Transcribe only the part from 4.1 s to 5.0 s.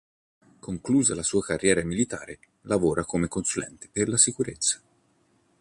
sicurezza.